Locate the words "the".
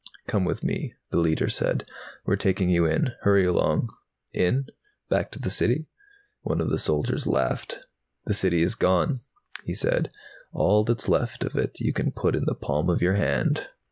1.11-1.19, 5.39-5.51, 6.71-6.79, 8.25-8.33, 12.45-12.55